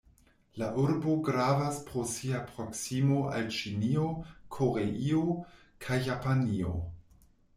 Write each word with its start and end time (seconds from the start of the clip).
La 0.61 0.67
urbo 0.83 1.11
gravas 1.27 1.75
pro 1.89 2.05
sia 2.13 2.39
proksimo 2.53 3.19
al 3.39 3.51
Ĉinio, 3.57 4.07
Koreio 4.57 5.21
kaj 5.85 5.99
Japanio. 6.09 6.73